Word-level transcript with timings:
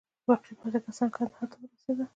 باقي 0.27 0.53
پاته 0.59 0.79
کسان 0.85 1.07
یې 1.09 1.13
کندهار 1.15 1.47
ته 1.51 1.57
ورسېدل. 1.59 2.07